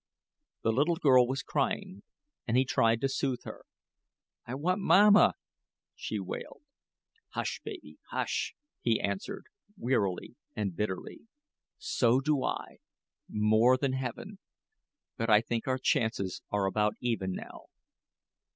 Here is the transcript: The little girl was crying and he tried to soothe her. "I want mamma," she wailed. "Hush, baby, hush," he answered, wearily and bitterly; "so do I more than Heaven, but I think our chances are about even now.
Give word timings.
The 0.63 0.71
little 0.71 0.95
girl 0.95 1.27
was 1.27 1.43
crying 1.43 2.01
and 2.47 2.57
he 2.57 2.65
tried 2.65 3.01
to 3.01 3.07
soothe 3.07 3.43
her. 3.43 3.65
"I 4.47 4.55
want 4.55 4.81
mamma," 4.81 5.35
she 5.95 6.19
wailed. 6.19 6.63
"Hush, 7.35 7.61
baby, 7.63 7.99
hush," 8.09 8.55
he 8.81 8.99
answered, 8.99 9.45
wearily 9.77 10.33
and 10.55 10.75
bitterly; 10.75 11.27
"so 11.77 12.19
do 12.19 12.43
I 12.43 12.77
more 13.29 13.77
than 13.77 13.93
Heaven, 13.93 14.39
but 15.17 15.29
I 15.29 15.39
think 15.39 15.67
our 15.67 15.77
chances 15.77 16.41
are 16.49 16.65
about 16.65 16.95
even 16.99 17.33
now. 17.33 17.65